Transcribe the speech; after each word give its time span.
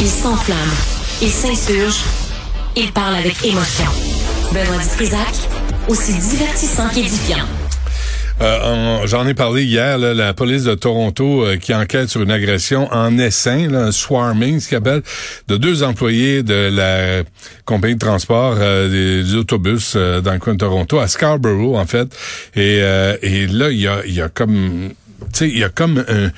Il 0.00 0.06
s'enflamme, 0.06 0.56
il 1.20 1.28
s'insurge, 1.28 2.04
il 2.76 2.92
parle 2.92 3.16
avec 3.16 3.44
émotion. 3.44 3.90
Benoît 4.52 4.80
Dutrisac, 4.80 5.34
aussi 5.88 6.12
divertissant 6.12 6.88
qu'édifiant. 6.90 7.44
Euh, 8.40 9.04
J'en 9.06 9.26
ai 9.26 9.34
parlé 9.34 9.64
hier, 9.64 9.98
là, 9.98 10.14
la 10.14 10.34
police 10.34 10.62
de 10.62 10.74
Toronto 10.76 11.44
euh, 11.44 11.56
qui 11.56 11.74
enquête 11.74 12.08
sur 12.08 12.22
une 12.22 12.30
agression 12.30 12.86
en 12.92 13.18
essaim, 13.18 13.70
là, 13.72 13.86
un 13.86 13.90
swarming, 13.90 14.60
ce 14.60 14.70
qu'on 14.70 14.76
appelle, 14.76 15.02
de 15.48 15.56
deux 15.56 15.82
employés 15.82 16.44
de 16.44 16.70
la 16.72 17.24
compagnie 17.64 17.94
de 17.94 17.98
transport 17.98 18.54
euh, 18.56 18.88
des, 18.88 19.34
autobus 19.34 19.94
euh, 19.96 20.20
dans 20.20 20.32
le 20.32 20.38
coin 20.38 20.52
de 20.52 20.58
Toronto, 20.58 21.00
à 21.00 21.08
Scarborough 21.08 21.74
en 21.74 21.86
fait. 21.86 22.16
Et, 22.54 22.76
et 22.76 23.46
là, 23.48 23.70
il 23.70 23.80
y 23.80 23.88
a, 23.88 24.06
y 24.06 24.20
a 24.20 24.28
comme, 24.28 24.90
tu 25.32 25.38
sais, 25.38 25.48
il 25.48 25.58
y 25.58 25.64
a 25.64 25.70
comme 25.70 26.04
un 26.06 26.30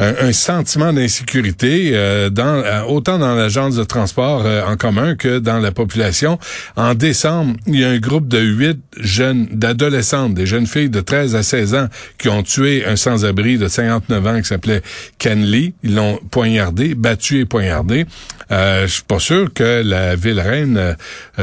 un, 0.00 0.32
sentiment 0.32 0.92
d'insécurité 0.92 1.90
euh, 1.92 2.30
dans 2.30 2.62
euh, 2.64 2.82
autant 2.84 3.18
dans 3.18 3.34
l'agence 3.34 3.76
de 3.76 3.84
transport 3.84 4.42
euh, 4.46 4.62
en 4.66 4.76
commun 4.76 5.14
que 5.14 5.38
dans 5.38 5.58
la 5.58 5.72
population. 5.72 6.38
En 6.76 6.94
décembre, 6.94 7.56
il 7.66 7.80
y 7.80 7.84
a 7.84 7.90
un 7.90 7.98
groupe 7.98 8.26
de 8.26 8.38
huit 8.38 8.78
jeunes, 8.98 9.46
d'adolescentes, 9.52 10.34
des 10.34 10.46
jeunes 10.46 10.66
filles 10.66 10.88
de 10.88 11.00
13 11.00 11.34
à 11.34 11.42
16 11.42 11.74
ans 11.74 11.88
qui 12.18 12.28
ont 12.28 12.42
tué 12.42 12.84
un 12.86 12.96
sans-abri 12.96 13.58
de 13.58 13.68
59 13.68 14.26
ans 14.26 14.40
qui 14.40 14.48
s'appelait 14.48 14.82
Ken 15.18 15.44
Lee. 15.44 15.74
Ils 15.82 15.94
l'ont 15.94 16.18
poignardé, 16.30 16.94
battu 16.94 17.40
et 17.40 17.44
poignardé. 17.44 18.06
Euh, 18.50 18.86
je 18.86 18.94
suis 18.94 19.02
pas 19.02 19.20
sûr 19.20 19.52
que 19.52 19.82
la 19.84 20.16
ville 20.16 20.40
reine 20.40 20.96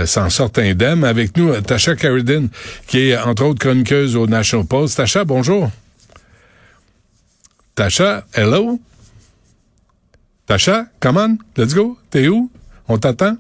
s'en 0.06 0.30
sorte 0.30 0.58
indemne. 0.60 1.04
Avec 1.04 1.38
nous, 1.38 1.54
Tasha 1.62 1.96
Carradine, 1.96 2.50
qui 2.88 3.10
est 3.10 3.18
entre 3.18 3.46
autres 3.46 3.60
chroniqueuse 3.60 4.16
au 4.16 4.28
National 4.28 4.66
Post. 4.66 4.98
Tasha, 4.98 5.24
bonjour. 5.24 5.70
Tasha, 7.78 8.26
hello? 8.34 8.80
Tasha, 10.48 10.90
come 11.00 11.18
on, 11.18 11.38
let's 11.56 11.76
go. 11.76 11.96
T'es 12.10 12.28
où? 12.28 12.50
On 12.88 12.98
t'attend? 12.98 13.38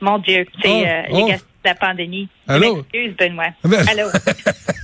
Mon 0.00 0.18
Dieu, 0.18 0.46
c'est 0.62 0.68
oh, 0.70 0.86
euh, 0.86 1.02
les 1.08 1.22
oh. 1.22 1.26
gars 1.26 1.36
de 1.36 1.42
la 1.62 1.74
pandémie. 1.74 2.28
Allô? 2.48 2.80
Excuse, 2.80 3.14
Benoît. 3.18 3.52
Ben, 3.64 3.86
Allô? 3.90 4.08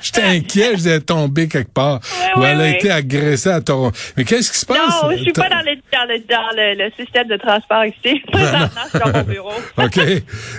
J'étais 0.00 0.22
inquiet, 0.36 0.70
je 0.72 0.76
disais 0.76 1.00
tomber 1.00 1.48
quelque 1.48 1.72
part. 1.72 2.00
Ouais, 2.36 2.40
ou 2.40 2.44
elle 2.44 2.58
ouais, 2.58 2.64
a 2.64 2.68
été 2.70 2.90
agressée 2.90 3.50
à 3.50 3.60
Toronto. 3.60 3.96
Mais 4.16 4.24
qu'est-ce 4.24 4.52
qui 4.52 4.58
se 4.58 4.66
passe? 4.66 5.02
Non, 5.02 5.10
je 5.10 5.22
suis 5.22 5.32
pas 5.32 5.48
dans 5.48 5.62
le, 5.62 5.76
dans 5.92 6.08
le, 6.08 6.18
dans 6.28 6.56
le, 6.56 6.84
le 6.84 6.90
système 6.96 7.28
de 7.28 7.36
transport 7.36 7.84
ici. 7.84 8.20
Présentement, 8.32 8.80
je 8.84 8.90
suis 8.90 8.98
dans 8.98 9.18
mon 9.18 9.24
bureau. 9.24 9.52
OK. 9.78 9.98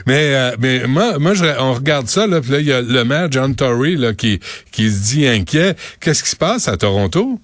Mais, 0.08 0.34
euh, 0.34 0.56
mais 0.60 0.88
moi, 0.88 1.20
moi 1.20 1.34
je, 1.34 1.46
on 1.60 1.74
regarde 1.74 2.08
ça, 2.08 2.28
là, 2.28 2.42
puis 2.42 2.52
là, 2.52 2.60
il 2.60 2.68
y 2.68 2.74
a 2.74 2.82
le 2.82 3.04
maire 3.04 3.28
John 3.32 3.56
Tory 3.56 3.96
là, 3.96 4.14
qui, 4.14 4.40
qui 4.72 4.90
se 4.90 5.16
dit 5.16 5.28
inquiet. 5.28 5.76
Qu'est-ce 6.02 6.24
qui 6.24 6.30
se 6.30 6.36
passe 6.36 6.68
à 6.68 6.78
Toronto? 6.78 7.40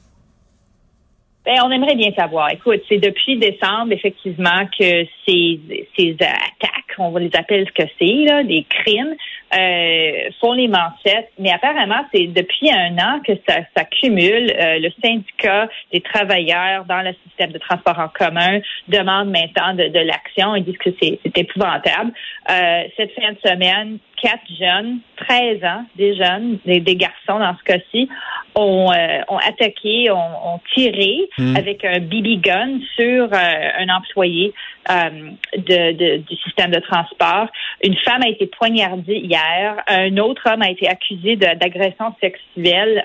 Ben, 1.45 1.59
on 1.63 1.69
aimerait 1.69 1.95
bien 1.95 2.11
savoir. 2.17 2.49
Écoute, 2.49 2.81
c'est 2.89 2.97
depuis 2.97 3.37
décembre, 3.37 3.91
effectivement, 3.91 4.67
que 4.79 5.05
ces, 5.27 5.59
ces 5.95 6.15
attaques, 6.19 6.95
on 6.97 7.11
va 7.11 7.19
les 7.19 7.29
appeler 7.35 7.65
ce 7.65 7.83
que 7.83 7.87
c'est, 7.99 8.25
là, 8.25 8.43
des 8.43 8.65
crimes, 8.67 9.13
euh, 9.53 10.29
font 10.39 10.53
les 10.53 10.67
manchettes. 10.67 11.31
Mais 11.39 11.51
apparemment, 11.51 12.03
c'est 12.13 12.27
depuis 12.27 12.71
un 12.71 12.97
an 12.97 13.19
que 13.25 13.33
ça, 13.47 13.59
ça 13.75 13.83
cumule. 13.85 14.51
Euh, 14.59 14.79
le 14.79 14.89
syndicat 15.03 15.69
des 15.93 16.01
travailleurs 16.01 16.85
dans 16.85 17.01
le 17.01 17.13
système 17.25 17.51
de 17.51 17.57
transport 17.57 17.99
en 17.99 18.07
commun 18.07 18.59
demande 18.87 19.29
maintenant 19.29 19.73
de, 19.73 19.87
de 19.87 19.99
l'action. 19.99 20.55
Ils 20.55 20.63
disent 20.63 20.77
que 20.77 20.89
c'est 21.01 21.19
épouvantable. 21.37 22.11
Euh, 22.49 22.83
cette 22.97 23.11
fin 23.13 23.31
de 23.31 23.37
semaine, 23.45 23.99
quatre 24.21 24.47
jeunes, 24.59 24.99
13 25.17 25.63
ans, 25.63 25.85
des 25.95 26.15
jeunes, 26.15 26.57
des, 26.65 26.79
des 26.79 26.95
garçons 26.95 27.39
dans 27.39 27.55
ce 27.57 27.63
cas-ci, 27.63 28.09
ont, 28.55 28.91
euh, 28.91 29.21
ont 29.27 29.37
attaqué, 29.37 30.09
ont, 30.11 30.55
ont 30.55 30.59
tiré 30.73 31.27
hmm. 31.37 31.55
avec 31.55 31.83
un 31.85 31.99
BB 31.99 32.41
gun 32.41 32.79
sur 32.95 33.25
euh, 33.25 33.69
un 33.77 33.89
employé 33.89 34.53
euh, 34.89 35.31
de, 35.57 36.17
du 36.17 36.35
système 36.37 36.71
de 36.71 36.79
transport. 36.79 37.47
Une 37.83 37.97
femme 37.97 38.21
a 38.23 38.29
été 38.29 38.47
poignardée 38.47 39.17
hier. 39.17 39.83
Un 39.87 40.17
autre 40.17 40.41
homme 40.51 40.61
a 40.61 40.69
été 40.69 40.87
accusé 40.87 41.35
d'agression 41.35 42.13
sexuelle 42.21 43.03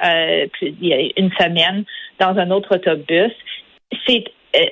il 0.63 0.87
y 0.87 0.93
a 0.93 1.01
une 1.17 1.31
semaine 1.33 1.85
dans 2.19 2.37
un 2.39 2.51
autre 2.51 2.77
autobus. 2.77 3.33
C'est 4.07 4.25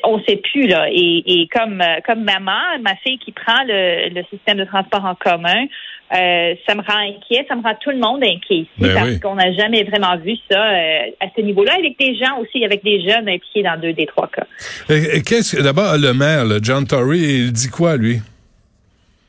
on 0.05 0.21
sait 0.25 0.37
plus 0.37 0.67
là. 0.67 0.87
Et, 0.91 1.23
et 1.43 1.49
comme 1.49 1.83
comme 2.07 2.25
maman, 2.25 2.61
ma 2.83 2.97
fille 2.97 3.19
qui 3.19 3.33
prend 3.33 3.63
le, 3.67 4.09
le 4.15 4.23
système 4.31 4.59
de 4.59 4.65
transport 4.65 5.05
en 5.05 5.15
commun, 5.15 5.67
euh, 6.15 6.55
ça 6.67 6.75
me 6.75 6.81
rend 6.83 6.99
inquiet, 6.99 7.45
ça 7.49 7.55
me 7.55 7.63
rend 7.63 7.75
tout 7.81 7.91
le 7.91 7.99
monde 7.99 8.23
inquiet 8.25 8.61
ici 8.61 8.69
Ben 8.79 8.95
parce 8.95 9.09
oui. 9.09 9.21
qu'on 9.21 9.35
n'a 9.35 9.53
jamais 9.53 9.85
vraiment 9.85 10.17
vu 10.17 10.35
ça 10.51 10.59
euh, 10.59 11.01
à 11.21 11.27
ce 11.37 11.41
niveau-là, 11.43 11.75
avec 11.79 11.99
des 11.99 12.17
gens 12.17 12.39
aussi, 12.41 12.65
avec 12.65 12.83
des 12.83 13.01
jeunes 13.03 13.29
impliqués 13.29 13.63
dans 13.63 13.79
deux 13.79 13.93
des 13.93 14.07
trois 14.07 14.27
cas. 14.29 14.47
Et- 14.89 15.19
et 15.19 15.23
Qu'est-ce 15.23 15.57
que 15.57 15.63
d'abord 15.63 15.97
le 15.99 16.13
maire, 16.15 16.45
là, 16.45 16.57
John 16.63 16.87
Tory, 16.87 17.19
il 17.19 17.53
dit 17.53 17.69
quoi 17.69 17.97
lui? 17.99 18.21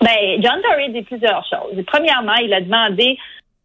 Ben, 0.01 0.41
John 0.41 0.61
Tory 0.63 0.89
dit 0.93 1.01
plusieurs 1.01 1.45
choses. 1.49 1.83
Premièrement, 1.85 2.35
il 2.35 2.53
a 2.53 2.61
demandé 2.61 3.17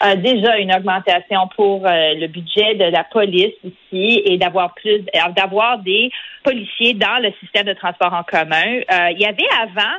euh, 0.05 0.17
déjà 0.17 0.59
une 0.59 0.73
augmentation 0.75 1.49
pour 1.57 1.87
euh, 1.87 2.15
le 2.15 2.27
budget 2.27 2.75
de 2.75 2.85
la 2.85 3.05
police 3.05 3.55
ici 3.65 4.23
et 4.25 4.37
d'avoir 4.39 4.75
plus, 4.75 5.01
euh, 5.15 5.33
d'avoir 5.37 5.79
des 5.79 6.11
policiers 6.43 6.95
dans 6.95 7.23
le 7.23 7.33
système 7.41 7.67
de 7.67 7.73
transport 7.75 8.13
en 8.13 8.23
commun. 8.23 8.81
Euh, 8.91 9.11
il 9.13 9.21
y 9.21 9.27
avait 9.27 9.49
avant 9.63 9.97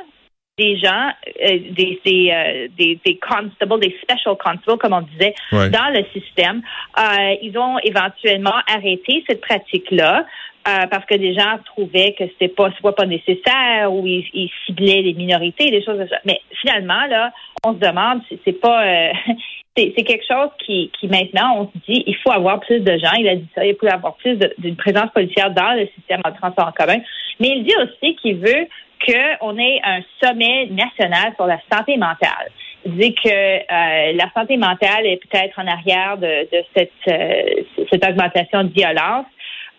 des 0.58 0.78
gens, 0.78 1.10
euh, 1.44 1.58
des, 1.70 2.00
des, 2.04 2.30
euh, 2.32 2.68
des, 2.78 2.98
des 3.04 3.18
constables, 3.18 3.78
des 3.80 3.94
special 4.02 4.36
constables, 4.42 4.78
comme 4.78 4.94
on 4.94 5.02
disait, 5.02 5.34
Ouais. 5.52 5.68
dans 5.68 5.90
le 5.92 6.02
système. 6.18 6.62
Euh, 6.98 7.34
ils 7.42 7.58
ont 7.58 7.78
éventuellement 7.80 8.54
arrêté 8.72 9.22
cette 9.28 9.42
pratique-là. 9.42 10.24
Euh, 10.68 10.86
parce 10.90 11.04
que 11.06 11.14
des 11.14 11.34
gens 11.34 11.58
trouvaient 11.64 12.14
que 12.18 12.24
c'était 12.26 12.48
pas 12.48 12.70
soit 12.80 12.94
pas 12.94 13.06
nécessaire 13.06 13.92
ou 13.92 14.06
ils, 14.06 14.26
ils 14.32 14.50
ciblaient 14.64 15.02
les 15.02 15.14
minorités, 15.14 15.70
des 15.70 15.82
choses 15.84 15.98
comme 15.98 16.08
ça. 16.08 16.18
Mais 16.24 16.40
finalement, 16.60 17.06
là, 17.08 17.32
on 17.64 17.74
se 17.74 17.78
demande 17.78 18.20
c'est 18.44 18.60
pas 18.60 18.84
euh, 18.84 19.12
c'est 19.76 19.92
quelque 20.04 20.24
chose 20.26 20.50
qui, 20.64 20.90
qui 20.98 21.08
maintenant 21.08 21.56
on 21.58 21.64
se 21.66 21.84
dit 21.86 22.02
il 22.06 22.16
faut 22.16 22.30
avoir 22.30 22.60
plus 22.60 22.80
de 22.80 22.92
gens. 22.98 23.12
Il 23.18 23.28
a 23.28 23.36
dit 23.36 23.48
ça, 23.54 23.64
il 23.64 23.76
faut 23.76 23.86
avoir 23.86 24.16
plus 24.16 24.38
d'une 24.58 24.76
présence 24.76 25.10
policière 25.12 25.50
dans 25.50 25.72
le 25.78 25.86
système 25.94 26.20
de 26.24 26.30
transport 26.36 26.68
en 26.68 26.72
commun. 26.72 26.98
Mais 27.40 27.48
il 27.48 27.64
dit 27.64 27.74
aussi 27.82 28.16
qu'il 28.16 28.36
veut 28.36 28.66
qu'on 29.04 29.58
ait 29.58 29.80
un 29.84 30.00
sommet 30.22 30.66
national 30.70 31.34
sur 31.36 31.46
la 31.46 31.58
santé 31.72 31.96
mentale. 31.96 32.50
Dit 32.86 33.14
que 33.14 33.28
euh, 33.28 34.12
la 34.12 34.30
santé 34.32 34.56
mentale 34.56 35.06
est 35.06 35.20
peut-être 35.22 35.58
en 35.58 35.66
arrière 35.66 36.16
de, 36.18 36.48
de 36.50 36.64
cette, 36.74 36.90
euh, 37.08 37.62
cette 37.90 38.04
augmentation 38.08 38.64
de 38.64 38.72
violence. 38.72 39.26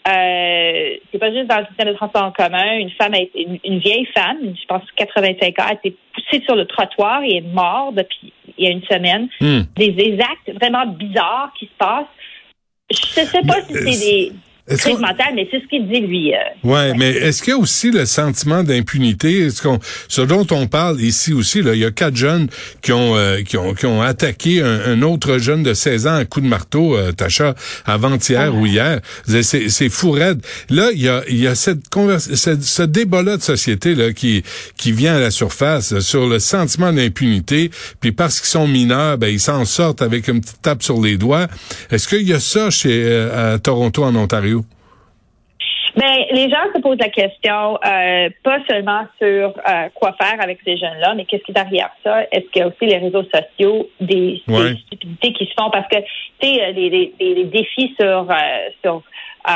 Euh, 0.08 0.96
c'est 1.12 1.18
pas 1.18 1.32
juste 1.34 1.48
dans 1.48 1.60
le 1.60 1.66
système 1.66 1.90
de 1.90 1.94
transport 1.94 2.24
en 2.24 2.32
commun. 2.32 2.78
Une 2.78 2.92
femme, 2.92 3.14
a 3.14 3.20
été, 3.20 3.42
une, 3.42 3.60
une 3.64 3.80
vieille 3.80 4.08
femme, 4.16 4.38
je 4.42 4.66
pense 4.68 4.84
85 4.96 5.60
ans, 5.60 5.66
a 5.68 5.74
été 5.74 5.96
poussée 6.14 6.44
sur 6.46 6.56
le 6.56 6.66
trottoir 6.66 7.24
et 7.24 7.38
est 7.38 7.42
morte 7.42 7.96
depuis 7.96 8.32
il 8.58 8.66
y 8.66 8.68
a 8.68 8.72
une 8.72 8.84
semaine. 8.84 9.28
Hmm. 9.42 9.62
Des, 9.76 9.92
des 9.92 10.18
actes 10.20 10.58
vraiment 10.60 10.86
bizarres 10.88 11.52
qui 11.60 11.66
se 11.66 11.78
passent. 11.78 12.06
Je 12.90 12.96
sais 12.96 13.42
pas 13.42 13.62
si 13.62 13.74
c'est 13.74 14.06
des 14.06 14.32
Qu'on- 14.84 15.00
mentales, 15.00 15.34
mais 15.36 15.48
c'est 15.50 15.62
ce 15.62 15.68
qu'il 15.68 15.88
dit 15.88 16.02
lui. 16.02 16.34
euh. 16.34 16.38
Ouais, 16.64 16.94
mais 16.98 17.10
est-ce 17.12 17.42
qu'il 17.42 17.52
y 17.52 17.56
a 17.56 17.60
aussi 17.60 17.90
le 17.92 18.06
sentiment 18.06 18.64
d'impunité? 18.64 19.46
Est-ce 19.46 19.62
qu'on, 19.62 19.80
ce 20.10 20.22
dont 20.22 20.46
on 20.52 20.68
parle 20.68 21.00
ici 21.02 21.32
aussi 21.34 21.62
là, 21.62 21.74
il 21.74 21.80
y 21.80 21.86
a 21.86 21.92
quatre 21.92 22.16
jeunes 22.18 22.48
qui 22.82 22.92
ont 22.92 23.16
euh, 23.16 23.42
qui 23.44 23.56
ont 23.58 23.74
qui 23.74 23.86
ont 23.86 24.02
attaqué 24.02 24.62
un, 24.62 24.80
un 24.88 25.02
autre 25.04 25.38
jeune 25.38 25.64
de 25.64 25.74
16 25.74 26.08
ans 26.08 26.16
à 26.16 26.26
coup 26.26 26.42
de 26.42 26.48
marteau, 26.48 26.98
euh, 26.98 27.12
Tacha, 27.14 27.56
avant-hier 27.86 28.54
ou 28.56 28.66
hier. 28.66 29.00
C'est 29.26 29.70
c'est 29.70 29.90
fou 29.90 30.12
raide. 30.12 30.42
Là, 30.70 30.90
il 30.94 31.02
y 31.02 31.08
a 31.10 31.24
il 31.30 31.38
y 31.38 31.48
a 31.48 31.56
cette 31.56 31.88
convers 31.90 32.20
ce, 32.20 32.58
ce 32.60 32.82
débat-là 32.84 33.38
de 33.38 33.42
société 33.42 33.96
là 33.96 34.12
qui 34.12 34.44
qui 34.76 34.92
vient 34.92 35.16
à 35.16 35.20
la 35.20 35.32
surface 35.32 35.94
euh, 35.94 36.00
sur 36.02 36.28
le 36.28 36.40
sentiment 36.40 36.92
d'impunité, 36.92 37.72
puis 38.02 38.12
parce 38.12 38.40
qu'ils 38.40 38.50
sont 38.50 38.68
mineurs, 38.68 39.18
ben 39.18 39.28
ils 39.28 39.40
s'en 39.40 39.64
sortent 39.66 40.02
avec 40.02 40.28
une 40.28 40.42
petite 40.42 40.62
tape 40.62 40.84
sur 40.84 41.02
les 41.02 41.18
doigts. 41.18 41.48
Est-ce 41.92 42.08
qu'il 42.08 42.28
y 42.28 42.34
a 42.34 42.40
ça 42.40 42.70
chez 42.70 43.04
euh, 43.06 43.54
à 43.56 43.60
Toronto 43.60 44.04
en 44.04 44.16
Ontario? 44.16 44.57
Ben, 45.98 46.26
les 46.32 46.48
gens 46.50 46.64
se 46.76 46.80
posent 46.80 47.00
la 47.00 47.10
question, 47.10 47.80
euh, 47.84 48.30
pas 48.44 48.60
seulement 48.70 49.02
sur 49.18 49.50
euh, 49.50 49.90
quoi 49.96 50.14
faire 50.22 50.40
avec 50.40 50.60
ces 50.64 50.78
jeunes-là, 50.78 51.16
mais 51.16 51.26
qu'est-ce 51.26 51.42
qui 51.44 51.50
est 51.52 51.56
derrière 51.56 51.90
ça? 52.04 52.22
Est-ce 52.32 52.46
qu'il 52.52 52.60
y 52.62 52.64
a 52.64 52.68
aussi 52.68 52.86
les 52.86 52.98
réseaux 52.98 53.24
sociaux, 53.24 53.90
des, 54.00 54.44
des 54.48 54.76
stupidités 54.86 55.34
qui 55.34 55.46
se 55.48 55.54
font? 55.60 55.72
Parce 55.72 55.88
que, 55.88 55.98
tu 56.40 56.48
sais, 56.50 56.62
euh, 56.64 56.72
les, 56.72 56.90
les, 56.92 57.14
les- 57.20 57.34
les 57.36 57.44
défis 57.46 57.96
sur, 58.00 58.30
euh, 58.30 58.36
sur 58.84 59.02
euh, 59.50 59.52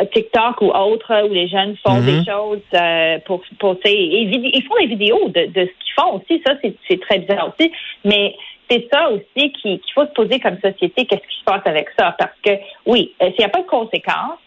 euh, 0.00 0.04
TikTok 0.14 0.60
ou 0.62 0.70
autres, 0.70 1.12
où 1.28 1.32
les 1.34 1.48
jeunes 1.48 1.76
font 1.84 1.94
Mhm. 1.94 2.04
des 2.06 2.24
choses 2.30 2.60
euh, 2.74 3.18
pour, 3.26 3.42
pour 3.58 3.76
ils 3.84 4.64
font 4.68 4.74
des 4.80 4.86
vidéos 4.86 5.28
de, 5.30 5.46
de 5.46 5.66
ce 5.66 5.84
qu'ils 5.84 5.94
font 5.98 6.12
aussi. 6.20 6.40
Ça, 6.46 6.54
c'est 6.62 6.74
c'est 6.88 7.00
très 7.00 7.18
bizarre 7.18 7.48
aussi. 7.58 7.72
Mais 8.04 8.36
c'est 8.70 8.86
ça 8.92 9.10
aussi 9.10 9.50
qui- 9.52 9.80
qu'il 9.80 9.92
faut 9.94 10.06
se 10.06 10.12
poser 10.12 10.38
comme 10.38 10.58
société. 10.60 11.06
Qu'est-ce 11.06 11.26
qui 11.26 11.38
se 11.40 11.44
passe 11.44 11.62
avec 11.64 11.88
ça? 11.98 12.14
Parce 12.18 12.36
que, 12.44 12.50
oui, 12.86 13.14
s'il 13.20 13.34
n'y 13.38 13.44
a 13.44 13.48
pas 13.48 13.62
de 13.62 13.66
conséquences, 13.66 14.38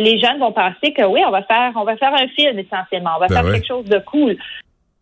les 0.00 0.18
jeunes 0.18 0.38
vont 0.38 0.52
penser 0.52 0.92
que 0.92 1.04
oui, 1.04 1.20
on 1.26 1.30
va 1.30 1.42
faire, 1.42 1.72
on 1.76 1.84
va 1.84 1.96
faire 1.96 2.14
un 2.14 2.28
film 2.28 2.58
essentiellement, 2.58 3.10
on 3.16 3.20
va 3.20 3.26
Ben 3.28 3.36
faire 3.36 3.44
ouais. 3.44 3.52
quelque 3.52 3.66
chose 3.66 3.84
de 3.84 3.98
cool. 3.98 4.36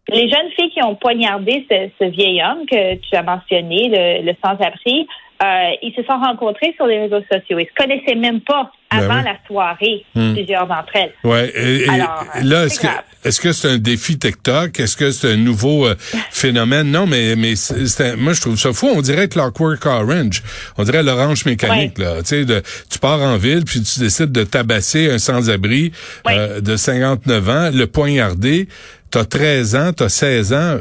Les 0.09 0.29
jeunes 0.29 0.50
filles 0.56 0.71
qui 0.71 0.83
ont 0.83 0.95
poignardé 0.95 1.67
ce, 1.71 1.91
ce 1.99 2.05
vieil 2.11 2.43
homme 2.43 2.67
que 2.67 2.97
tu 2.97 3.15
as 3.15 3.23
mentionné, 3.23 3.89
le, 3.89 4.27
le 4.27 4.35
sans-abri, 4.45 5.06
Euh, 5.40 5.46
ils 5.82 5.93
se 5.94 6.02
sont 6.02 6.19
rencontrés 6.19 6.73
sur 6.76 6.87
les 6.87 6.99
réseaux 6.99 7.23
sociaux. 7.31 7.58
Ils 7.61 7.67
se 7.69 7.75
connaissaient 7.81 8.17
même 8.17 8.40
pas 8.40 8.73
Ben 8.90 8.99
avant 8.99 9.19
oui. 9.19 9.25
la 9.25 9.37
soirée, 9.46 10.05
Hmm. 10.14 10.32
plusieurs 10.35 10.67
d'entre 10.67 10.90
elles. 10.94 11.12
Ouais. 11.23 11.52
Et, 11.55 11.85
et 11.85 11.88
Alors, 11.88 12.25
euh, 12.35 12.40
là, 12.43 12.64
est-ce 12.67 12.81
que 12.81 12.87
est-ce 13.25 13.40
que 13.40 13.52
c'est 13.52 13.69
un 13.69 13.79
défi 13.79 14.19
TikTok? 14.19 14.81
Est-ce 14.81 14.96
que 14.96 15.11
c'est 15.12 15.32
un 15.32 15.37
nouveau 15.37 15.87
euh, 15.87 15.94
phénomène? 16.31 16.90
Non, 16.90 17.06
mais 17.06 17.37
mais 17.37 17.55
c'est, 17.55 18.17
moi 18.17 18.32
je 18.32 18.40
trouve 18.40 18.58
ça 18.58 18.73
fou. 18.73 18.88
On 18.93 19.00
dirait 19.00 19.29
Clockwork 19.29 19.87
Orange. 19.87 20.43
On 20.76 20.82
dirait 20.82 21.02
l'orange 21.05 21.44
mécanique 21.46 21.99
là. 21.99 22.17
Tu 22.23 22.26
sais, 22.29 22.44
de- 22.44 22.62
tu 22.90 22.99
pars 22.99 23.20
en 23.23 23.37
ville 23.37 23.64
puis 23.64 23.81
tu 23.82 24.00
décides 24.00 24.32
de 24.32 24.43
tabasser 24.44 25.08
un 25.11 25.19
sans-abri 25.19 25.93
Ouais. 26.26 26.35
euh, 26.37 26.61
de 26.61 26.76
59 26.76 27.49
ans, 27.49 27.70
le 27.73 27.87
poignarder. 27.87 28.67
T'as 29.12 29.25
13 29.25 29.76
ans, 29.76 29.93
t'as 29.96 30.08
16 30.08 30.52
ans. 30.52 30.76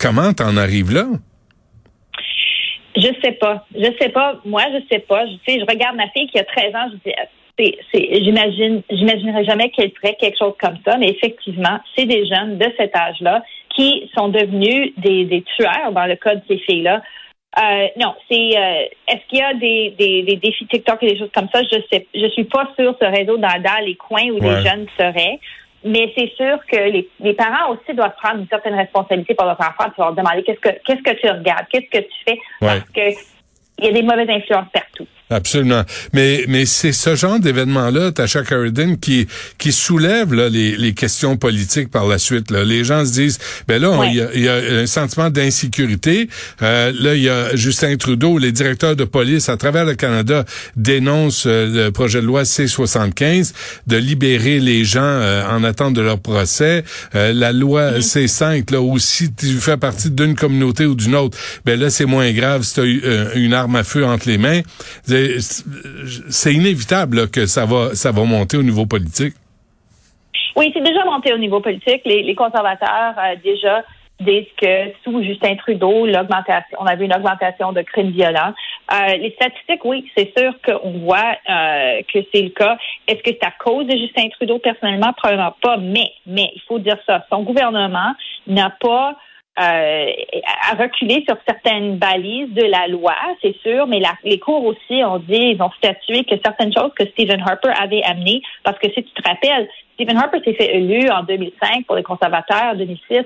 Comment 0.00 0.32
t'en 0.32 0.56
arrives 0.56 0.92
là? 0.92 1.06
Je 2.96 3.08
sais 3.22 3.32
pas. 3.32 3.66
Je 3.74 3.90
sais 4.00 4.08
pas. 4.10 4.40
Moi, 4.44 4.62
je 4.72 4.78
sais 4.90 5.00
pas. 5.00 5.26
Je 5.26 5.32
sais, 5.46 5.58
je 5.60 5.64
regarde 5.66 5.96
ma 5.96 6.08
fille 6.10 6.28
qui 6.28 6.38
a 6.38 6.44
13 6.44 6.74
ans, 6.74 6.88
je 6.92 7.10
dis 7.10 7.16
c'est, 7.58 7.76
c'est, 7.92 8.08
j'imagine, 8.24 8.82
j'imaginerais 8.90 9.44
jamais 9.44 9.70
qu'elle 9.70 9.92
ferait 9.92 10.16
quelque 10.18 10.36
chose 10.38 10.54
comme 10.60 10.76
ça, 10.84 10.96
mais 10.96 11.08
effectivement, 11.10 11.78
c'est 11.96 12.04
des 12.06 12.26
jeunes 12.26 12.58
de 12.58 12.66
cet 12.76 12.96
âge-là 12.96 13.44
qui 13.76 14.10
sont 14.16 14.28
devenus 14.28 14.92
des, 14.96 15.24
des 15.24 15.42
tueurs 15.56 15.92
dans 15.92 16.06
le 16.06 16.16
cas 16.16 16.34
de 16.34 16.42
ces 16.48 16.58
filles-là. 16.58 17.00
Euh, 17.56 17.86
non, 17.96 18.12
c'est 18.28 18.58
euh, 18.58 18.84
est-ce 19.06 19.28
qu'il 19.28 19.38
y 19.38 19.42
a 19.42 19.54
des, 19.54 19.94
des, 19.96 20.22
des 20.24 20.36
défis 20.36 20.66
TikTok 20.66 21.00
et 21.04 21.12
des 21.12 21.18
choses 21.18 21.30
comme 21.32 21.48
ça? 21.54 21.62
Je 21.62 21.78
sais 21.92 22.04
je 22.12 22.26
suis 22.30 22.44
pas 22.44 22.68
sûre 22.76 22.96
ce 23.00 23.06
réseau 23.06 23.36
dans, 23.36 23.62
dans 23.62 23.84
les 23.84 23.94
coins 23.94 24.28
où 24.30 24.40
Ouais. 24.40 24.56
les 24.56 24.68
jeunes 24.68 24.86
seraient. 24.98 25.38
Mais 25.84 26.12
c'est 26.16 26.32
sûr 26.36 26.58
que 26.66 26.76
les, 26.76 27.08
les 27.20 27.34
parents 27.34 27.72
aussi 27.72 27.94
doivent 27.94 28.14
prendre 28.22 28.40
une 28.40 28.48
certaine 28.48 28.74
responsabilité 28.74 29.34
pour 29.34 29.44
leurs 29.46 29.60
enfants, 29.60 29.90
puis 29.90 29.94
leur 29.98 30.14
demander 30.14 30.42
qu'est-ce 30.42 30.60
que 30.60 30.70
qu'est-ce 30.84 31.02
que 31.02 31.20
tu 31.20 31.30
regardes, 31.30 31.66
qu'est-ce 31.70 31.90
que 31.90 32.04
tu 32.04 32.14
fais, 32.26 32.38
Ouais. 32.62 32.78
parce 32.80 32.90
que 32.90 33.20
il 33.78 33.84
y 33.86 33.88
a 33.88 33.92
des 33.92 34.02
mauvaises 34.02 34.30
influences 34.30 34.68
partout. 34.72 35.06
Absolument. 35.30 35.84
Mais 36.12 36.44
mais 36.48 36.66
c'est 36.66 36.92
ce 36.92 37.14
genre 37.16 37.40
d'événement-là, 37.40 38.12
Tasha 38.12 38.42
Carradine, 38.42 38.98
qui 38.98 39.26
qui 39.58 39.72
soulève 39.72 40.34
là, 40.34 40.48
les, 40.50 40.76
les 40.76 40.92
questions 40.92 41.36
politiques 41.38 41.90
par 41.90 42.06
la 42.06 42.18
suite. 42.18 42.50
Là. 42.50 42.62
Les 42.62 42.84
gens 42.84 43.04
se 43.06 43.12
disent, 43.12 43.38
ben 43.66 43.80
là, 43.80 43.90
on- 43.90 44.00
Ouais. 44.00 44.10
il 44.10 44.16
y, 44.16 44.20
a, 44.20 44.28
il 44.34 44.40
y 44.42 44.48
a 44.48 44.54
un 44.82 44.86
sentiment 44.86 45.30
d'insécurité. 45.30 46.28
Euh, 46.62 46.92
là, 47.00 47.14
il 47.14 47.22
y 47.22 47.28
a 47.30 47.56
Justin 47.56 47.96
Trudeau, 47.96 48.36
les 48.38 48.52
directeurs 48.52 48.96
de 48.96 49.04
police 49.04 49.48
à 49.48 49.56
travers 49.56 49.84
le 49.86 49.94
Canada 49.94 50.44
dénoncent 50.76 51.44
euh, 51.46 51.86
le 51.86 51.90
projet 51.90 52.20
de 52.20 52.26
loi 52.26 52.42
C75 52.42 53.52
de 53.86 53.96
libérer 53.96 54.60
les 54.60 54.84
gens 54.84 55.00
euh, 55.02 55.42
en 55.48 55.64
attente 55.64 55.94
de 55.94 56.02
leur 56.02 56.18
procès. 56.20 56.84
Euh, 57.14 57.32
la 57.32 57.52
loi 57.52 57.98
C5, 58.00 58.70
là 58.72 58.80
aussi, 58.82 59.32
tu 59.32 59.46
fais 59.58 59.76
partie 59.78 60.10
d'une 60.10 60.34
communauté 60.34 60.84
ou 60.86 60.94
d'une 60.94 61.14
autre, 61.14 61.38
ben 61.64 61.80
là, 61.80 61.88
c'est 61.90 62.04
moins 62.04 62.30
grave 62.32 62.62
si 62.62 62.74
tu 62.74 62.80
as 62.80 62.84
eu, 62.84 63.00
euh, 63.04 63.30
une 63.36 63.54
arme 63.54 63.76
à 63.76 63.84
feu 63.84 64.04
entre 64.04 64.28
les 64.28 64.38
mains. 64.38 64.60
C'est- 65.40 66.52
inévitable 66.52 67.30
que 67.30 67.46
ça 67.46 67.64
va 67.64 67.94
ça 67.94 68.10
va 68.12 68.24
monter 68.24 68.56
au 68.56 68.62
niveau 68.62 68.86
politique. 68.86 69.34
Oui, 70.56 70.70
c'est 70.72 70.82
déjà 70.82 71.04
monté 71.04 71.32
au 71.32 71.38
niveau 71.38 71.60
politique. 71.60 72.02
Les, 72.04 72.22
les 72.22 72.34
conservateurs 72.34 73.14
euh, 73.18 73.34
déjà 73.42 73.84
disent 74.20 74.46
que 74.60 74.92
sous 75.02 75.22
Justin 75.24 75.56
Trudeau, 75.56 76.06
l'augmentation, 76.06 76.78
on 76.78 76.86
a 76.86 76.94
vu 76.94 77.04
une 77.06 77.14
augmentation 77.14 77.72
de 77.72 77.82
crimes 77.82 78.12
violents. 78.12 78.54
Euh, 78.92 79.16
les 79.16 79.32
statistiques, 79.32 79.84
oui, 79.84 80.08
c'est 80.16 80.32
sûr 80.38 80.52
qu'on 80.64 80.92
voit 81.00 81.34
euh, 81.50 82.00
que 82.12 82.20
c'est 82.32 82.42
le 82.42 82.50
cas. 82.50 82.76
Est-ce 83.08 83.22
que 83.22 83.30
c'est 83.30 83.44
à 83.44 83.50
cause 83.58 83.86
de 83.86 83.96
Justin 83.96 84.28
Trudeau? 84.28 84.58
Personnellement? 84.60 85.12
Probablement 85.14 85.54
pas. 85.60 85.76
Mais, 85.78 86.12
mais 86.26 86.50
il 86.54 86.62
faut 86.68 86.78
dire 86.78 86.98
ça. 87.06 87.26
Son 87.30 87.42
gouvernement 87.42 88.14
n'a 88.46 88.70
pas 88.70 89.16
euh, 89.58 90.06
à 90.70 90.74
reculer 90.74 91.24
sur 91.28 91.36
certaines 91.46 91.96
balises 91.96 92.52
de 92.54 92.64
la 92.64 92.88
loi, 92.88 93.14
c'est 93.40 93.56
sûr, 93.62 93.86
mais 93.86 94.00
la- 94.00 94.18
les 94.24 94.38
cours 94.38 94.64
aussi 94.64 95.02
ont 95.04 95.18
dit, 95.18 95.54
ils 95.54 95.62
ont 95.62 95.70
statué 95.78 96.24
que 96.24 96.34
certaines 96.44 96.72
choses 96.72 96.92
que 96.98 97.06
Stephen 97.10 97.40
Harper 97.40 97.72
avait 97.80 98.02
amenées, 98.02 98.42
parce 98.64 98.78
que 98.78 98.88
si 98.92 99.04
tu 99.04 99.10
te 99.12 99.28
rappelles, 99.28 99.68
Stephen 99.94 100.16
Harper 100.16 100.40
s'est 100.44 100.54
fait 100.54 100.74
élu 100.76 101.08
en 101.08 101.22
2005 101.22 101.86
pour 101.86 101.94
les 101.96 102.02
conservateurs, 102.02 102.72
en 102.72 102.74
2006, 102.74 103.22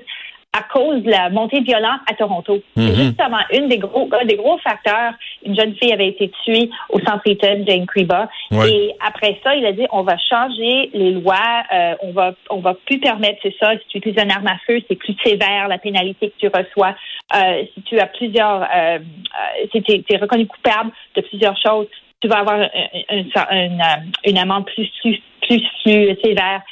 à 0.56 0.62
cause 0.62 1.03
de 1.03 1.11
la 1.11 1.29
montée 1.29 1.61
de 1.61 1.67
violence 1.67 2.00
à 2.11 2.15
Toronto. 2.15 2.55
Mhm. 2.75 2.89
C'est 2.89 2.95
justement 3.05 3.39
une 3.53 3.69
des 3.69 3.79
gros, 3.79 4.09
un 4.19 4.25
des 4.25 4.37
gros 4.37 4.59
facteurs. 4.59 5.12
Une 5.45 5.55
jeune 5.55 5.75
fille 5.77 5.93
avait 5.93 6.09
été 6.09 6.31
tuée 6.45 6.71
au 6.89 6.99
centre 7.00 7.23
Eaton, 7.27 7.65
Jane 7.67 7.87
Kriba. 7.87 8.29
Ouais. 8.50 8.71
Et 8.71 8.95
après 9.06 9.39
ça, 9.45 9.55
il 9.55 9.65
a 9.67 9.73
dit, 9.73 9.87
on 9.93 10.03
va 10.03 10.17
changer 10.19 10.91
les 10.95 11.12
lois, 11.12 11.62
euh, 11.73 11.95
on 12.03 12.12
va, 12.12 12.33
on 12.50 12.61
va 12.61 12.75
plus 12.87 12.99
permettre, 12.99 13.39
c'est 13.43 13.55
ça, 13.61 13.73
si 13.79 13.85
tu 13.89 13.99
utilises 13.99 14.23
une 14.23 14.31
arme 14.31 14.47
à 14.47 14.56
feu, 14.67 14.81
c'est 14.89 14.97
plus 14.97 15.15
sévère 15.25 15.69
la 15.69 15.79
pénalité 15.79 16.31
que 16.31 16.37
tu 16.39 16.49
reçois. 16.49 16.94
Euh, 17.37 17.65
si 17.75 17.83
tu 17.83 17.99
as 18.01 18.06
plusieurs, 18.06 18.62
euh, 18.62 18.99
euh, 18.99 19.67
si 19.71 19.83
tu 19.83 19.93
es, 19.93 20.17
reconnu 20.17 20.47
coupable 20.47 20.91
de 21.15 21.21
plusieurs 21.21 21.59
choses, 21.61 21.87
tu 22.21 22.27
vas 22.27 22.39
avoir 22.39 22.56
un- 22.59 22.69
un- 23.11 23.25
un- 23.37 23.65
une, 23.67 23.81
euh, 23.81 24.29
une 24.31 24.39
amende 24.39 24.65
plus, 24.65 24.89
plus, 25.03 25.21
plus 25.43 26.17
sévère. 26.25 26.62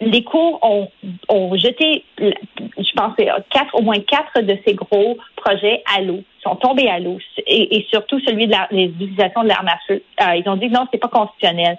Les 0.00 0.24
cours 0.24 0.58
ont, 0.62 0.88
ont 1.28 1.54
jeté, 1.56 2.04
je 2.18 2.92
pense, 2.96 3.14
quatre, 3.50 3.74
au 3.74 3.82
moins 3.82 4.00
quatre 4.00 4.40
de 4.40 4.56
ces 4.66 4.74
gros 4.74 5.18
projets 5.36 5.82
à 5.94 6.00
l'eau, 6.00 6.22
sont 6.42 6.56
tombés 6.56 6.88
à 6.88 6.98
l'eau, 6.98 7.18
et, 7.46 7.76
et 7.76 7.86
surtout 7.90 8.18
celui 8.20 8.46
de 8.46 8.54
l'utilisation 8.70 9.42
de 9.42 9.48
l'arme 9.48 9.68
à 9.68 9.78
feu. 9.86 10.02
Euh, 10.22 10.36
ils 10.36 10.48
ont 10.48 10.56
dit 10.56 10.68
non, 10.68 10.86
c'est 10.90 10.98
pas 10.98 11.08
constitutionnel. 11.08 11.76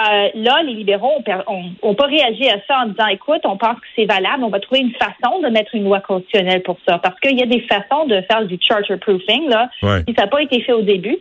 Euh, 0.00 0.28
là, 0.34 0.60
les 0.64 0.74
libéraux 0.74 1.12
ont, 1.18 1.22
per- 1.22 1.44
ont- 1.46 1.70
ont 1.82 1.94
pas 1.94 2.06
réagi 2.06 2.48
à 2.48 2.56
ça 2.66 2.80
en 2.82 2.86
disant, 2.86 3.06
écoute, 3.06 3.42
on 3.44 3.56
pense 3.56 3.76
que 3.76 3.86
c'est 3.94 4.06
valable, 4.06 4.42
on 4.42 4.48
va 4.48 4.58
trouver 4.58 4.80
une 4.80 4.94
façon 4.94 5.38
de 5.40 5.48
mettre 5.48 5.72
une 5.76 5.84
loi 5.84 6.00
constitutionnelle 6.00 6.64
pour 6.64 6.78
ça, 6.88 6.98
parce 6.98 7.18
qu'il 7.20 7.38
y 7.38 7.42
a 7.44 7.46
des 7.46 7.60
façons 7.60 8.04
de 8.06 8.20
faire 8.22 8.44
du 8.44 8.58
charter 8.60 8.96
proofing 8.96 9.48
là. 9.48 9.70
Ouais. 9.84 10.00
Si 10.08 10.14
ça 10.16 10.22
n'a 10.22 10.28
pas 10.28 10.42
été 10.42 10.60
fait 10.62 10.72
au 10.72 10.82
début, 10.82 11.18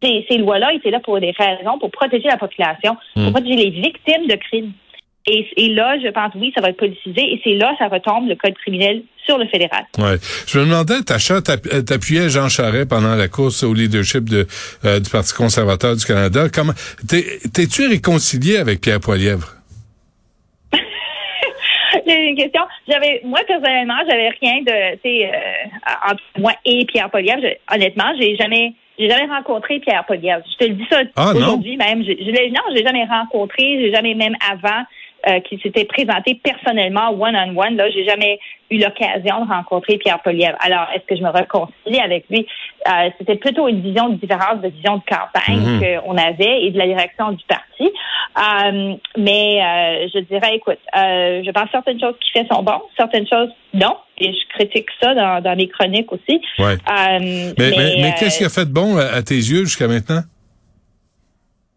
ces, 0.00 0.24
ces 0.30 0.38
lois-là 0.38 0.72
étaient 0.74 0.92
là 0.92 1.00
pour 1.00 1.18
des 1.18 1.32
raisons, 1.32 1.80
pour 1.80 1.90
protéger 1.90 2.28
la 2.28 2.36
population, 2.36 2.96
pour 3.14 3.32
protéger 3.32 3.56
les 3.56 3.70
victimes 3.70 4.28
de 4.28 4.36
crimes. 4.36 4.72
Et, 5.26 5.46
et 5.56 5.68
là, 5.70 5.96
je 6.04 6.08
pense, 6.10 6.32
oui, 6.34 6.52
ça 6.54 6.60
va 6.60 6.68
être 6.68 6.76
politisé, 6.76 7.20
et 7.22 7.40
c'est 7.42 7.54
là, 7.54 7.74
ça 7.78 7.88
retombe 7.88 8.28
le 8.28 8.34
code 8.34 8.52
criminel 8.54 9.02
sur 9.24 9.38
le 9.38 9.46
fédéral. 9.46 9.84
Ouais. 9.96 10.16
Je 10.46 10.58
me 10.58 10.64
demandais, 10.66 11.00
Tacha, 11.00 11.36
euh, 11.36 11.80
t'appuyais 11.82 12.28
Jean 12.28 12.50
Charest 12.50 12.90
pendant 12.90 13.14
la 13.14 13.28
course 13.28 13.62
au 13.62 13.72
leadership 13.72 14.28
de, 14.28 14.46
euh, 14.84 15.00
du 15.00 15.08
Parti 15.08 15.32
conservateur 15.32 15.96
du 15.96 16.04
Canada. 16.04 16.48
Comment 16.52 16.74
t'es- 17.08 17.38
t'es-tu 17.54 17.86
réconcilié 17.88 18.58
avec 18.58 18.82
Pierre 18.82 19.00
Poilievre? 19.00 19.48
J'ai 22.06 22.28
une 22.28 22.36
question. 22.36 22.62
J'avais, 22.88 23.20
moi 23.24 23.40
personnellement, 23.46 23.94
j'avais 24.08 24.28
rien 24.42 24.60
de, 24.60 24.94
tu 24.96 25.00
sais, 25.04 25.30
euh, 25.32 26.10
entre 26.10 26.22
moi 26.38 26.52
et 26.66 26.84
Pierre 26.86 27.08
Poliev. 27.10 27.38
Je- 27.40 27.74
honnêtement, 27.74 28.12
j'ai 28.20 28.36
jamais, 28.36 28.74
j'ai 28.98 29.08
jamais 29.08 29.26
rencontré 29.32 29.80
Pierre 29.80 30.04
Poliev. 30.06 30.42
Je 30.52 30.66
te 30.66 30.70
le 30.70 30.74
dis 30.76 30.86
ça 30.90 31.00
Ah, 31.16 31.32
aujourd'hui 31.34 31.76
même. 31.78 32.02
Je, 32.04 32.10
je 32.12 32.48
non, 32.50 32.60
je 32.70 32.74
l'ai 32.74 32.84
jamais 32.84 33.04
rencontré. 33.04 33.78
J'ai 33.80 33.92
jamais 33.94 34.14
même 34.14 34.34
avant 34.50 34.82
euh, 35.28 35.40
qu'il 35.40 35.60
s'était 35.60 35.84
présenté 35.84 36.40
personnellement 36.42 37.10
one 37.10 37.36
on 37.36 37.56
one. 37.56 37.76
Là, 37.76 37.90
j'ai 37.90 38.04
jamais 38.04 38.38
eu 38.70 38.78
l'occasion 38.78 39.44
de 39.44 39.50
rencontrer 39.50 39.98
Pierre 39.98 40.20
Poliev. 40.22 40.54
Alors, 40.60 40.86
est-ce 40.94 41.04
que 41.06 41.16
je 41.16 41.22
me 41.22 41.30
réconcilie 41.30 42.00
avec 42.00 42.24
lui? 42.30 42.46
Euh, 42.88 43.10
C'était 43.18 43.36
plutôt 43.36 43.68
une 43.68 43.80
vision 43.80 44.08
différente 44.10 44.60
de 44.62 44.68
vision 44.68 44.96
de 44.96 45.02
campagne 45.08 45.60
Mhm. 45.78 46.00
qu'on 46.02 46.16
avait 46.16 46.64
et 46.64 46.70
de 46.70 46.78
la 46.78 46.86
direction 46.86 47.32
du 47.32 47.44
parti. 47.46 47.90
Euh, 48.36 48.94
mais 49.16 49.60
euh, 49.62 50.08
je 50.12 50.18
dirais, 50.20 50.56
écoute, 50.56 50.78
euh, 50.96 51.42
je 51.44 51.50
pense 51.52 51.64
que 51.64 51.70
certaines 51.72 52.00
choses 52.00 52.14
qu'il 52.20 52.40
fait 52.42 52.48
sont 52.52 52.62
bonnes, 52.62 52.80
certaines 52.96 53.26
choses 53.28 53.50
non, 53.74 53.96
et 54.18 54.32
je 54.32 54.48
critique 54.56 54.88
ça 55.00 55.14
dans, 55.14 55.40
dans 55.42 55.56
mes 55.56 55.68
chroniques 55.68 56.10
aussi. 56.12 56.40
Ouais. 56.58 56.74
Euh, 56.74 57.52
Mais, 57.58 57.70
mais, 57.76 57.94
mais 58.02 58.14
qu'est-ce 58.18 58.38
qu'il 58.38 58.46
a 58.46 58.50
fait 58.50 58.64
de 58.66 58.72
bon 58.72 58.96
à, 58.96 59.04
à 59.16 59.22
tes 59.22 59.34
yeux 59.36 59.64
jusqu'à 59.64 59.86
maintenant? 59.88 60.22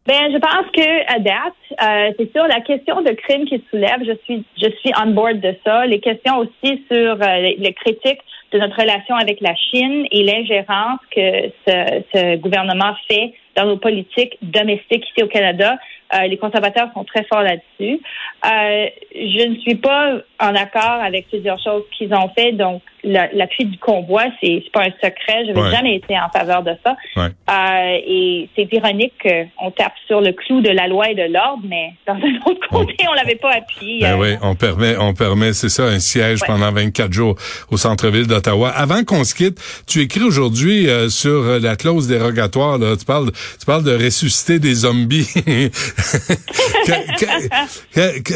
Ben, 0.07 0.31
je 0.31 0.37
pense 0.37 0.71
que 0.71 1.13
à 1.13 1.19
date, 1.19 1.53
euh, 1.83 2.13
c'est 2.17 2.31
sûr 2.31 2.47
la 2.47 2.61
question 2.61 3.01
de 3.01 3.11
crime 3.11 3.43
qui 3.43 3.61
soulève, 3.69 3.99
je 4.05 4.13
suis 4.23 4.45
je 4.55 4.69
suis 4.79 4.91
on 5.03 5.07
board 5.07 5.41
de 5.41 5.53
ça. 5.65 5.85
Les 5.85 5.99
questions 5.99 6.37
aussi 6.37 6.81
sur 6.89 7.21
euh, 7.21 7.53
les, 7.57 7.73
critiques 7.73 8.21
de 8.53 8.57
notre 8.57 8.79
relation 8.79 9.15
avec 9.15 9.41
la 9.41 9.53
Chine 9.55 10.05
et 10.09 10.23
l'ingérence 10.23 11.01
que 11.13 11.49
ce, 11.67 12.03
ce 12.13 12.35
gouvernement 12.37 12.93
fait 13.09 13.33
dans 13.57 13.65
nos 13.65 13.75
politiques 13.75 14.37
domestiques 14.41 15.03
ici 15.09 15.23
au 15.23 15.27
Canada. 15.27 15.75
Euh, 16.13 16.27
les 16.27 16.37
conservateurs 16.37 16.89
sont 16.93 17.03
très 17.03 17.25
forts 17.25 17.41
là-dessus. 17.41 17.99
Euh, 18.45 18.85
je 19.13 19.47
ne 19.49 19.55
suis 19.57 19.75
pas 19.75 20.19
en 20.39 20.55
accord 20.55 21.01
avec 21.03 21.27
plusieurs 21.27 21.61
choses 21.61 21.83
qu'ils 21.97 22.13
ont 22.13 22.29
fait. 22.29 22.53
Donc, 22.53 22.81
la- 23.07 23.29
l'appui 23.33 23.65
du 23.65 23.77
convoi, 23.79 24.25
c'est 24.41 24.61
c'est 24.63 24.71
pas 24.71 24.81
un 24.83 24.91
secret. 25.03 25.45
Je 25.47 25.51
n'ai 25.53 25.61
Ouais. 25.61 25.71
jamais 25.71 25.95
été 25.95 26.15
en 26.17 26.29
faveur 26.29 26.63
de 26.63 26.71
ça. 26.85 26.95
Ouais. 27.15 27.29
Euh, 27.49 27.97
et 28.07 28.49
c'est 28.55 28.67
ironique 28.71 29.13
qu'on 29.23 29.71
tape 29.71 29.93
sur 30.07 30.21
le 30.21 30.31
clou 30.33 30.61
de 30.61 30.69
la 30.69 30.87
loi 30.87 31.09
et 31.09 31.15
de 31.15 31.23
l'ordre, 31.33 31.63
mais 31.67 31.93
dans 32.05 32.13
un 32.15 32.35
autre 32.51 32.67
côté, 32.69 32.95
on 33.09 33.13
l'avait 33.13 33.35
pas 33.35 33.51
appuyé. 33.51 34.01
Ben 34.01 34.13
Euh, 34.13 34.21
oui, 34.21 34.35
on 34.41 34.55
permet, 34.55 34.95
on 34.97 35.13
permet, 35.13 35.53
c'est 35.53 35.69
ça, 35.69 35.83
un 35.85 35.99
siège 35.99 36.41
Ouais. 36.41 36.47
pendant 36.47 36.71
24 36.71 37.11
jours 37.13 37.35
au 37.71 37.77
centre-ville 37.77 38.27
d'Ottawa. 38.27 38.69
Avant 38.69 39.03
qu'on 39.03 39.23
se 39.23 39.33
quitte, 39.35 39.59
tu 39.87 40.01
écris 40.01 40.21
aujourd'hui 40.23 40.87
euh, 40.89 41.09
sur 41.09 41.29
euh, 41.31 41.59
la 41.59 41.75
clause 41.75 42.07
dérogatoire. 42.07 42.77
Là, 42.77 42.95
tu 42.97 43.05
parles, 43.05 43.31
tu 43.59 43.65
parles 43.65 43.83
de 43.83 43.95
ressusciter 43.95 44.59
des 44.59 44.73
zombies. 44.73 45.27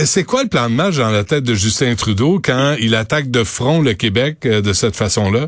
C'est 0.06 0.24
quoi 0.24 0.44
le 0.44 0.50
plan 0.50 0.70
de 0.70 0.76
match 0.76 0.98
dans 0.98 1.10
la 1.10 1.24
tête 1.24 1.44
de 1.44 1.54
Justin 1.54 1.96
Trudeau 1.96 2.40
quand 2.44 2.76
il 2.80 2.96
attaque 2.96 3.30
de 3.32 3.44
front 3.44 3.82
le 3.82 3.94
Québec 3.94 4.38
euh, 4.46 4.61
de 4.62 4.74
cette 4.74 4.96
façon-là? 4.96 5.48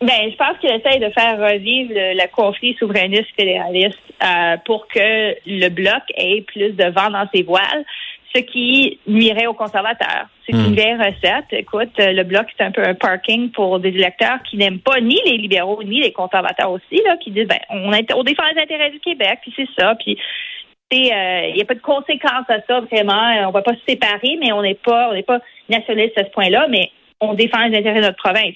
Ben, 0.00 0.30
je 0.30 0.36
pense 0.36 0.58
qu'il 0.58 0.70
essaye 0.70 0.98
de 0.98 1.10
faire 1.10 1.38
revivre 1.38 1.92
le, 1.94 2.26
conflit 2.34 2.74
souverainiste 2.74 3.28
fédéraliste 3.36 3.98
euh, 4.22 4.56
pour 4.64 4.88
que 4.88 5.36
le 5.46 5.68
bloc 5.68 6.02
ait 6.16 6.42
plus 6.42 6.72
de 6.72 6.84
vent 6.84 7.10
dans 7.10 7.28
ses 7.32 7.44
voiles, 7.44 7.84
ce 8.34 8.40
qui 8.40 8.98
nuirait 9.06 9.46
aux 9.46 9.54
conservateurs. 9.54 10.26
C'est 10.44 10.56
une 10.56 10.70
hmm. 10.70 10.74
vieille 10.74 10.96
recette. 10.96 11.52
Écoute, 11.52 11.92
le 11.98 12.22
bloc, 12.24 12.46
c'est 12.56 12.64
un 12.64 12.72
peu 12.72 12.82
un 12.82 12.94
parking 12.94 13.50
pour 13.52 13.78
des 13.78 13.90
électeurs 13.90 14.42
qui 14.42 14.56
n'aiment 14.56 14.80
pas 14.80 15.00
ni 15.00 15.20
les 15.24 15.36
libéraux 15.36 15.82
ni 15.84 16.00
les 16.00 16.12
conservateurs 16.12 16.72
aussi, 16.72 17.00
là, 17.06 17.16
qui 17.18 17.30
disent 17.30 17.46
ben 17.46 17.60
on, 17.70 17.92
on 17.92 18.22
défend 18.24 18.44
les 18.52 18.60
intérêts 18.60 18.90
du 18.90 18.98
Québec, 18.98 19.38
puis 19.42 19.52
c'est 19.54 19.68
ça, 19.78 19.94
puis 19.94 20.18
euh, 20.92 21.48
il 21.48 21.54
n'y 21.54 21.62
a 21.62 21.64
pas 21.64 21.74
de 21.74 21.80
conséquences 21.80 22.48
à 22.48 22.60
ça 22.66 22.80
vraiment. 22.80 23.48
On 23.48 23.50
va 23.50 23.62
pas 23.62 23.74
se 23.74 23.80
séparer, 23.88 24.36
mais 24.40 24.52
on 24.52 24.62
n'est 24.62 24.74
pas 24.74 25.10
on 25.10 25.14
n'est 25.14 25.22
pas 25.22 25.40
nationaliste 25.68 26.18
à 26.18 26.24
ce 26.24 26.30
point-là, 26.30 26.66
mais 26.68 26.90
on 27.22 27.34
défend 27.34 27.66
les 27.66 27.78
intérêts 27.78 28.00
de 28.00 28.06
notre 28.06 28.22
province. 28.22 28.54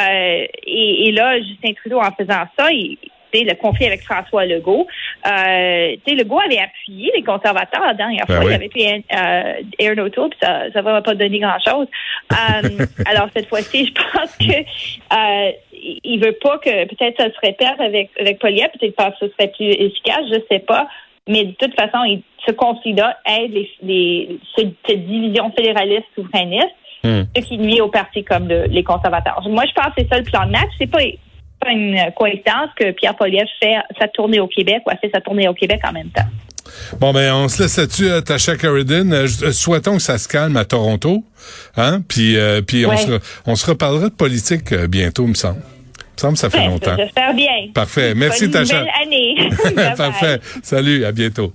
Euh, 0.00 0.46
et, 0.66 1.12
là, 1.12 1.38
Justin 1.38 1.72
Trudeau, 1.74 2.00
en 2.00 2.10
faisant 2.12 2.44
ça, 2.58 2.70
il, 2.72 2.98
le 3.42 3.54
conflit 3.54 3.86
avec 3.86 4.02
François 4.02 4.46
Legault. 4.46 4.86
Euh, 5.26 5.96
Legault 6.06 6.40
avait 6.40 6.60
appuyé 6.60 7.10
les 7.16 7.22
conservateurs 7.24 7.84
la 7.84 7.94
dernière 7.94 8.24
ben 8.26 8.36
fois. 8.36 8.44
Il 8.44 8.54
avait 8.54 8.68
fait 8.68 9.02
euh, 9.12 9.94
No 9.94 10.08
puis 10.08 10.38
ça 10.40 10.68
ne 10.72 10.80
va 10.82 11.02
pas 11.02 11.14
donner 11.14 11.40
grand-chose. 11.40 11.88
Euh, 12.32 12.86
alors, 13.06 13.28
cette 13.34 13.48
fois-ci, 13.48 13.86
je 13.86 13.92
pense 13.92 14.36
que 14.36 14.54
euh, 14.54 15.52
il 16.04 16.20
veut 16.24 16.36
pas 16.40 16.58
que 16.58 16.84
peut-être 16.86 17.20
ça 17.20 17.28
se 17.28 17.40
répète 17.42 17.80
avec, 17.80 18.10
avec 18.20 18.38
peut-être 18.38 18.78
que 18.78 19.26
ce 19.26 19.28
serait 19.32 19.48
plus 19.48 19.66
efficace, 19.66 20.22
je 20.30 20.38
sais 20.50 20.60
pas. 20.60 20.88
Mais 21.26 21.44
de 21.44 21.52
toute 21.52 21.74
façon, 21.74 22.04
il, 22.04 22.22
ce 22.46 22.52
conflit-là 22.52 23.18
aide 23.26 23.52
les, 23.52 23.70
les, 23.82 24.38
cette 24.54 25.06
division 25.06 25.50
fédéraliste 25.56 26.06
Hmm. 27.04 27.24
ce 27.36 27.40
qui 27.42 27.58
nuit 27.58 27.80
aux 27.80 27.88
partis 27.88 28.24
comme 28.24 28.48
les 28.48 28.82
conservateurs. 28.82 29.42
Moi, 29.48 29.64
je 29.68 29.74
pense 29.74 29.94
que 29.94 30.02
c'est 30.02 30.08
ça 30.08 30.18
le 30.18 30.24
plan 30.24 30.46
de 30.46 30.52
match. 30.52 30.70
C'est 30.78 30.90
pas 30.90 31.00
pas 31.64 31.72
une 31.72 31.98
coïncidence 32.16 32.70
que 32.76 32.90
Pierre 32.92 33.16
Poliev 33.16 33.46
fait 33.60 33.76
sa 33.98 34.08
tournée 34.08 34.40
au 34.40 34.46
Québec 34.46 34.82
ou 34.86 34.90
a 34.90 34.96
fait 34.96 35.10
sa 35.12 35.20
tournée 35.20 35.48
au 35.48 35.54
Québec 35.54 35.80
en 35.88 35.92
même 35.92 36.08
temps. 36.08 36.26
Bon, 36.98 37.12
ben, 37.12 37.32
on 37.34 37.48
se 37.48 37.62
laisse 37.62 37.76
là-dessus, 37.76 38.10
euh, 38.10 38.20
Tasha 38.20 38.56
Carradine. 38.56 39.12
Euh, 39.12 39.26
euh, 39.42 39.52
souhaitons 39.52 39.96
que 39.96 40.02
ça 40.02 40.18
se 40.18 40.28
calme 40.28 40.56
à 40.56 40.64
Toronto. 40.64 41.24
Hein? 41.76 42.00
Puis, 42.08 42.36
puis 42.66 42.86
on, 42.86 42.96
se, 42.96 43.20
on 43.46 43.54
se 43.54 43.66
reparlera 43.66 44.08
de 44.08 44.14
politique 44.14 44.74
bientôt, 44.74 45.26
me 45.26 45.34
semble. 45.34 45.58
Me 45.58 46.20
semble 46.20 46.34
que 46.34 46.40
ça 46.40 46.50
fait 46.50 46.66
longtemps. 46.66 46.96
J'espère 46.96 47.34
bien. 47.34 47.68
Parfait. 47.74 48.14
Merci, 48.14 48.48
Bonne 48.48 48.66
Tasha. 48.66 48.82
Belle 48.82 48.92
année. 49.02 49.94
Parfait. 49.96 50.40
Salut, 50.62 51.04
à 51.04 51.12
bientôt. 51.12 51.52